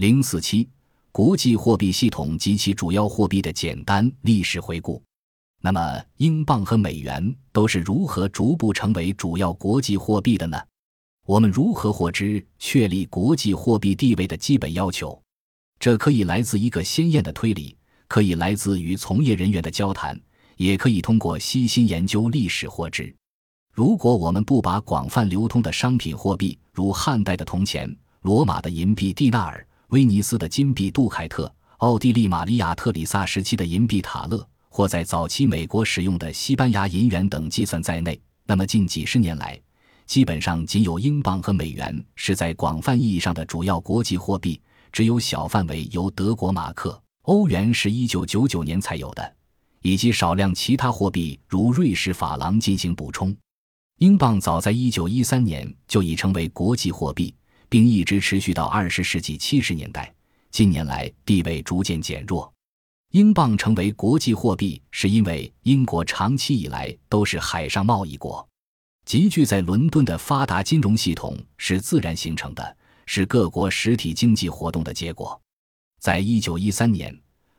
[0.00, 0.66] 零四七，
[1.12, 5.02] 国际货币系统及其主要货币的简单历史回顾。
[5.60, 10.58] 那么，英镑和美元都是如何逐步成为主要国际货币的呢？
[11.26, 15.20] 我们如何获知确立国际货币地位的基本要求？
[15.78, 17.76] 这可以来自一个鲜艳的推理，
[18.08, 20.18] 可以来自与从业人员的交谈，
[20.56, 23.14] 也可以通过悉心研究历史获知。
[23.74, 39.60] 如果我们不把广泛流通的商品货币，如汉代的铜钱、罗马的银币蒂纳尔、威尼斯的金币杜凯特、奥地利玛利亚特里萨时期的银币塔勒，或在早期美国使用的西班牙银元等计算在内，那么近几十年来，
[40.06, 44.60] 基本上仅有英镑和美元是在广泛意义上的主要国际货币，
[44.92, 49.34] 只有小范围由德国马克、欧元是一九九九年才有的，
[49.82, 53.36] 以及少量其他货币如瑞士法郎进行补充。
[53.98, 57.34] 英镑早在一九一三年就已成为国际货币，
[57.70, 60.12] 并一直持续到二十世纪七十年代。
[60.50, 62.52] 近年来地位逐渐减弱。
[63.12, 68.46] 英镑成为国际货币，是因为英国长期以来都是海上贸易国，
[69.04, 75.40] 集聚在伦敦的发达金融系统是自然形成的，是各国实体经济活动的结果。
[76.00, 77.16] 在一九一三年，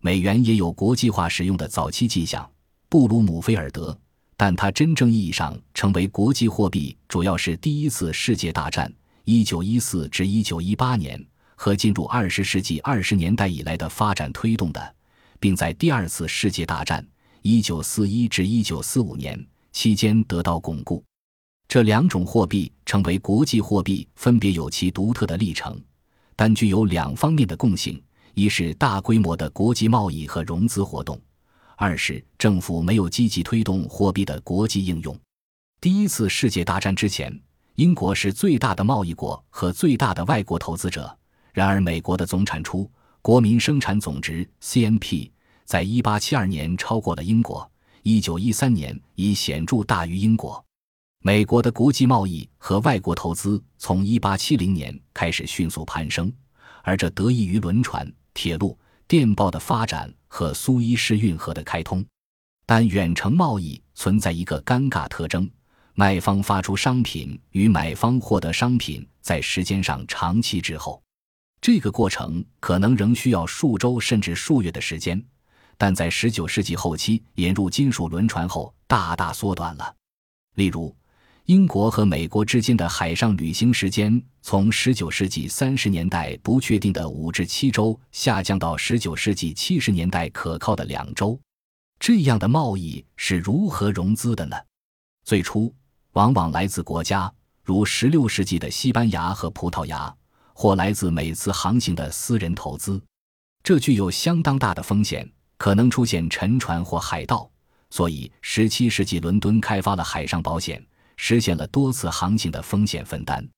[0.00, 2.50] 美元也有国际化使用的早期迹象。
[2.88, 3.98] 布鲁姆菲尔德，
[4.38, 8.90] 但它真正意义上成为国际货币，主要是第一次世界大战
[9.24, 11.22] （一九一四至一九一八年）
[11.56, 14.94] 和进入二十世纪二十年代以来的发展推动的。
[15.40, 17.06] 并在第二次世界大战
[17.42, 19.38] （一九四一至一九四五年）
[19.72, 21.04] 期间得到巩固。
[21.68, 25.78] 这两种货币成为国际货币，分别有其独特的历程，
[26.34, 28.02] 但具有两方面的共性：
[28.32, 31.18] 一是大规模的国际贸易和融资活动；
[31.76, 35.14] 二是政府没有积极推动货币的国际应用。
[35.78, 37.38] 第一次世界大战之前，
[37.76, 41.18] 英国是最大的贸易国和最大的外国投资者。
[41.52, 42.88] 然而，美国的总产出
[43.20, 45.30] （国民生产总值 ）CNP。
[45.64, 47.68] 在一八七二年超过了英国，
[48.02, 50.64] 一九一三年已显著大于英国。
[51.20, 56.32] 美国的国际贸易和外国投资从一八七零年开始迅速攀升，
[56.82, 62.04] 而这得益于轮船、铁路、电报的发展和苏伊士运河的开通。
[62.66, 65.50] 但远程贸易存在一个尴尬特征：
[65.96, 71.00] 卖方发出商品与买方获得商品在时间上长期滞后，
[71.60, 75.24] 这个过程可能仍需要数周甚至数月的时间。
[75.76, 79.94] 但在19世纪后期引入金属轮船后，大大缩短了。
[80.54, 80.94] 例如，
[81.46, 91.38] 英国和美国之间的海上旅行时间从19世纪30年代不确定的五至七周，下降到19世纪70年代可靠的两周。
[92.00, 94.56] 这样的贸易是如何融资的呢？
[95.24, 95.74] 最初，
[96.14, 97.32] 往往来自国家，
[97.62, 100.14] 如16世纪的西班牙和葡萄牙，
[100.52, 103.02] 或来自每次航行的私人投资。
[103.64, 105.30] 这具有相当大的风险。
[105.56, 107.48] 可能出现沉船或海盗，
[107.88, 110.84] 所以17世纪伦敦开发了海上保险，
[111.16, 113.48] 实现了多次航行的风险分担。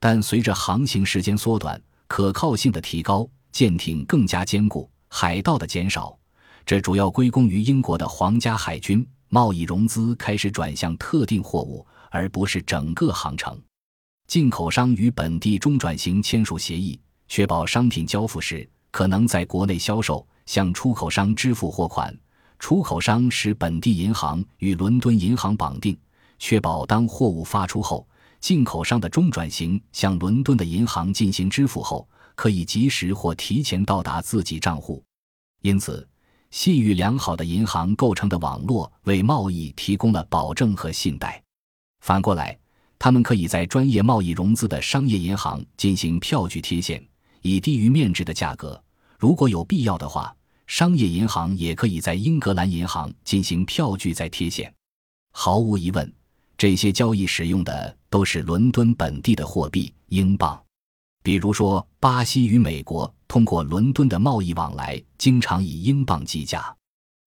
[0.00, 6.18] 但随着航行时间缩短、可靠性的提高、舰艇更加坚固、海盗的减少，
[6.64, 9.06] 这主要归功于英国的皇家海军。
[9.28, 13.60] 贸易融资开始转向特定货物，而不是整个航程。
[14.28, 20.24] 进口商与本地中转型签署协议，确保商品交付时可能在国内销售。
[20.46, 22.14] 向出口商支付货款，
[22.58, 25.98] 出口商使本地银行与伦敦银行绑定，
[26.38, 28.06] 确保当货物发出后，
[28.40, 35.02] 进口商的中转型向伦敦的银行进行支付后，可以及时或提前到达自己账户。
[35.62, 36.06] 因此，
[36.50, 41.42] 信誉良好的银行构成的网络为贸易提供了保证和信贷。
[42.04, 42.54] 反过来，
[42.98, 47.02] 他们可以在专业贸易融资的商业银行进行票据贴现，
[47.40, 48.78] 以低于面值的价格。
[49.18, 54.70] 如果有必要的话，商业银行也可以在英格兰银行进行票据再贴现。
[55.32, 56.12] 毫无疑问，
[56.58, 60.62] 这些交易使用的都是伦敦本地的货币——英镑。
[61.22, 66.76] 比如说，巴西与美国通过伦敦的贸易往来，经常以英镑计价。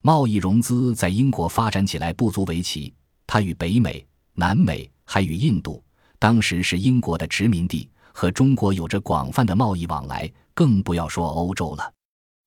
[0.00, 2.94] 贸易融资在英国发展起来不足为奇，
[3.26, 5.82] 它与北美、南美还与印度
[6.18, 10.30] （当时是英国的殖民地）和中国有着广泛的贸易往来。
[10.54, 11.92] 更不要说欧洲了。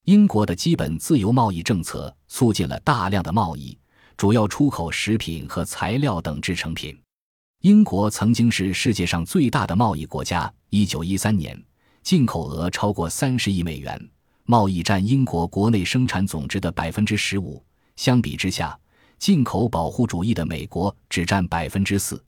[0.05, 3.75] 英国的基本自由贸易政策促进了大量的贸易，
[4.15, 6.95] 主要出口食品和材料等制成品。
[7.61, 10.53] 英国曾经是世界上最大的贸易国家。
[10.69, 11.59] 一九一三年，
[12.03, 13.99] 进口额超过三十亿美元，
[14.43, 17.63] 贸易占英国国内生产总值的百分之十五。
[17.95, 18.77] 相比之下，
[19.19, 22.23] 进口保护主义的美国只占百分之四。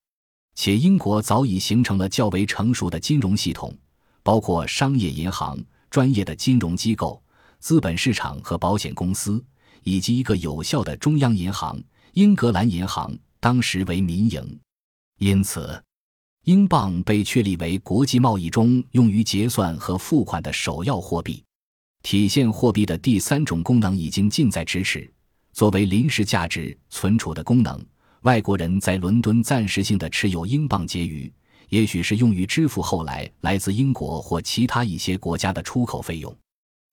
[0.56, 3.76] 且英国早已形成了较为成熟的金融系统。
[4.24, 5.58] 包括商业银行、
[5.90, 7.24] 专业的金融机构、
[7.60, 9.42] 资本市场和保险公司，
[9.84, 11.82] 以及一个有效的中央银行——
[12.12, 14.60] 英格兰银行，当时为民营。
[15.20, 15.82] 因此，
[16.44, 21.42] 英镑被确立为国际贸易中用于结算和付款的首要货币。
[22.04, 25.10] 体现货币的第三种功能已经近在咫尺，
[25.58, 27.84] 作为临时价值存储的功能。
[28.22, 31.34] 外国人在伦敦暂时性的持有英镑结余，
[31.70, 36.32] 也许是用于支付后来来自英国或其他一些国家的出口费用。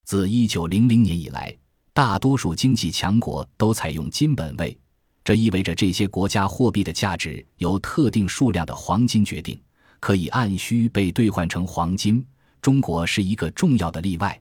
[0.07, 1.55] 自一九零零年以来，
[1.93, 4.75] 大多数经济强国都采用金本位，
[5.23, 9.61] 这意味着这些国家货币的价值由特定数量的黄金决定，
[10.01, 12.27] 可以按需被兑换成黄金。
[12.63, 14.41] 中国是一个重要的例外，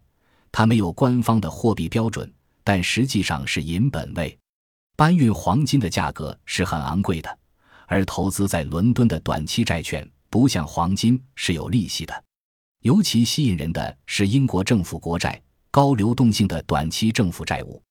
[0.49, 2.31] 它没有官方的货币标准，
[2.63, 4.37] 但实际上是银本位。
[4.95, 7.39] 搬运黄金的价格是很昂贵的，
[7.87, 12.23] 而投资在伦敦的短期债券不像黄金是有利息的。
[12.81, 17.81] 尤其吸引人的是英国政府国债、高流动性的短期政府债务，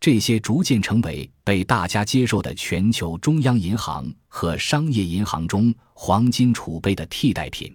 [0.00, 7.74] 这些逐渐成为被大家接受的全球中央银行和商业银行中黄金储备的替代品。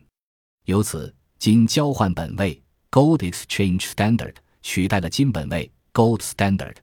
[0.65, 2.61] 由此，金交换本位
[2.91, 6.75] （Gold Exchange Standard） 取代了金本位 （Gold Standard）。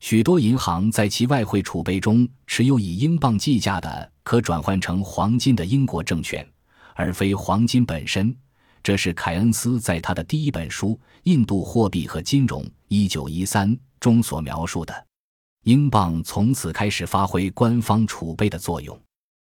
[0.00, 6.46] 许多银行在其外汇储备中持有以英镑计价的可转换成黄金的英国证券，
[6.94, 8.36] 而非黄金本身。
[8.82, 10.90] 这是凯恩斯在他的第一本书
[11.24, 15.06] 《印度货币和金融》（1913） 中所描述的。
[15.64, 18.96] 英镑从此开始发挥官方储备的作用。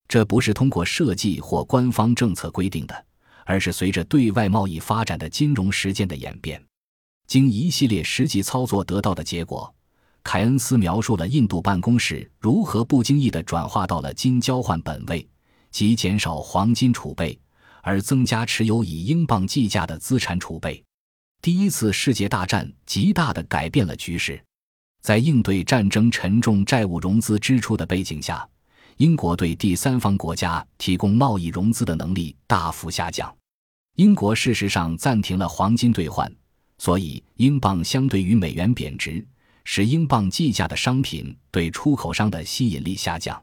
[0.10, 3.06] 这不是通过设计或官方政策规定的，
[3.46, 6.62] 而是随着对外贸易发展的金融实践的演变，
[7.32, 9.74] 经一系列实际操作得到的结果。
[10.22, 15.26] 凯恩斯描述了印度办公室如何不经意地转化到了金交换本位，
[15.72, 17.40] 即减少黄金储备，
[17.84, 20.84] 而增加持有以英镑计价的资产储备。
[21.42, 24.44] 第一次世界大战极大地改变了局势，
[25.02, 28.46] 在应对战争沉重债务融资支出的背景下，
[28.98, 33.34] 英国对第三方国家提供贸易融资的能力大幅下降。
[33.96, 36.30] 英国事实上暂停了黄金兑换，
[36.82, 39.24] 所以英镑相对于美元贬值。
[39.66, 43.40] 使英镑计价的商品对出口商的吸引力下降，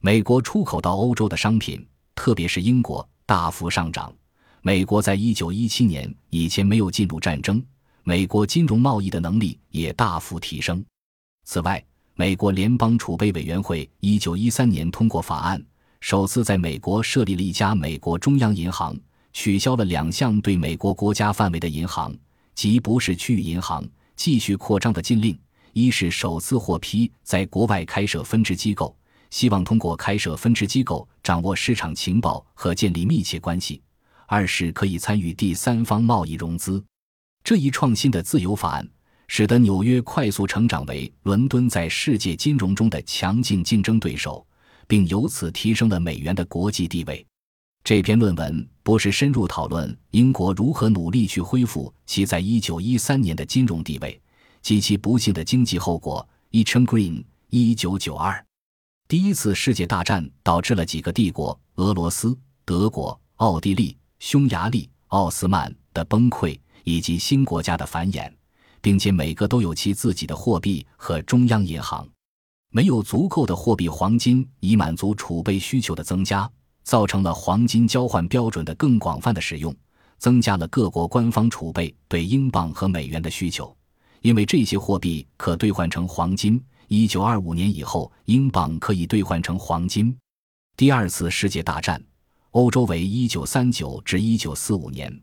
[0.00, 1.84] 美国出口到欧洲的商品，
[2.14, 4.14] 特别是英国大幅上涨。
[4.62, 7.60] 美国在一九一七年以前没有进入战争，
[8.04, 10.84] 美国金融贸易的能力也大幅提升。
[11.46, 11.84] 此外，
[12.14, 15.60] 美国联邦储备委员会一九一三年通过法案，
[16.00, 18.96] 首次在美国设立了一家美国中央银行，
[19.32, 22.14] 取消了两项对美国国家范围的银行
[22.58, 25.38] 即不是区域银行继续扩张的禁令。
[25.74, 28.98] 一是首次获批在国外开设分支机构，
[29.30, 33.80] 希望通过开设分支机构掌握市场情报和建立密切关系；
[34.26, 36.84] 二是可以参与第三方贸易融资。
[37.44, 38.88] 这一创新的自由法案，
[39.28, 44.44] 使得纽约快速成长为伦敦在世界金融中的强劲竞争对手，
[44.88, 47.24] 并由此提升了美元的国际地位。
[47.84, 54.20] 这篇论文不是深入讨论英国如何努力去恢复其在一九一三年的金融地位。
[54.60, 56.28] 及其不幸的经济后果。
[56.50, 58.44] e c h e n Green，一九九二，
[59.06, 68.32] 第一次世界大战导致了几个帝国——俄罗斯、德国、奥地利、匈牙利、奥斯曼的崩溃，以及新国家的繁衍，
[68.80, 72.08] 并且每个都有其自己的货币和中央银行。
[72.70, 76.50] 没有足够的货币黄金以满足储备需求的增加，
[76.88, 79.76] 造成了黄金交换标准的更广泛的使用，
[80.16, 83.76] 增加了各国官方储备对英镑和美元的需求。
[84.22, 90.16] 因为这些货币可兑换成黄金，一九二五年以后，英镑可以兑换成黄金。
[90.78, 92.02] 第二次世界大战，
[92.52, 95.14] 欧洲为一九三九至一九四五年，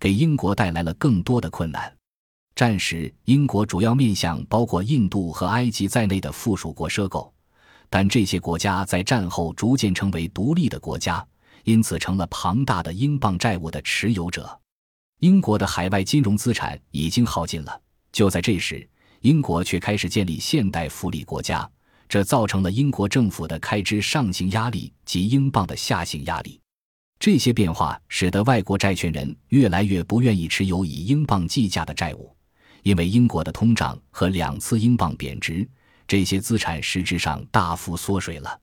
[0.00, 1.96] 给英国带来了更多的困难。
[2.56, 7.31] 战时，英国主要面向包括印度和埃及在内的附属国赊购，
[7.94, 11.22] 但这些国家在战后逐渐成为独立的国家，
[11.64, 14.58] 因此成了庞大的英镑债务的持有者。
[15.20, 17.80] 英国的海外金融资产已经耗尽了。
[18.10, 18.88] 就在这时，
[19.20, 21.70] 英国却开始建立现代福利国家，
[22.08, 26.58] 这造成了英国政府的开支上行压力及英镑的下行压力。
[27.20, 32.34] 这些变化使得外国债权人越来越不愿意持有以英镑计价的债务，
[32.84, 35.68] 因为英国的通胀和两次英镑贬值，
[36.06, 38.58] 这些资产实质上大幅缩水了。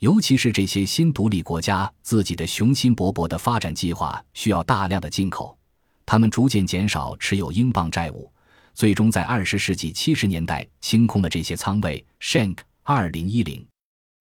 [0.00, 5.56] 尤其是这些新独立国家自己的雄心勃勃的发展计划需要大量的进口，
[6.04, 8.30] 他们逐渐减少持有英镑债务。
[8.74, 12.04] 最终在二十世纪七十年代清空了这些仓位。
[12.20, 13.64] Shank 二零一零，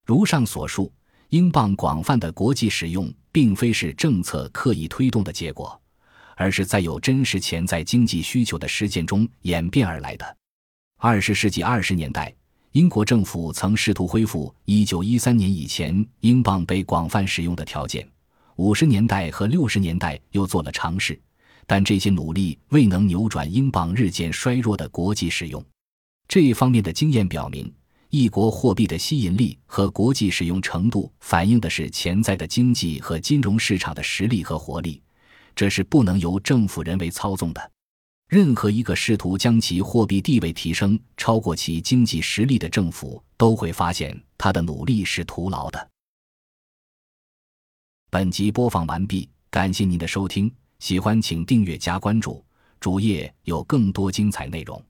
[0.06, 0.92] 如上所述，
[1.30, 5.82] 英镑广泛的国际使用并非是政策刻意推动的结果，
[6.36, 10.38] 而是在有真实潜在经济需求的实践中演变而来的。
[11.00, 12.32] 二十世纪二十年代，
[12.74, 18.08] 英国政府曾试图恢复一九一三年以前英镑被广泛使用的条件。
[18.56, 21.20] 五十年代和六十年代又做了尝试，
[21.68, 25.62] 但这些努力未能扭转英镑日渐衰弱的国际使用。
[26.30, 27.70] 这一方面的经验表明，
[28.10, 35.02] 一国货币的吸引力和国际使用程度反映的是潜在的经济和金融市场的实力和活力，
[35.54, 37.72] 这是不能由政府人为操纵的。
[38.32, 45.90] 任何一个试图将其货币地位提升超过其经济实力的政府，都会发现他的努力是徒劳的。
[48.10, 52.42] 本集播放完毕，感谢您的收听，喜欢请订阅加关注，
[52.80, 54.82] 主页有更多精彩内容。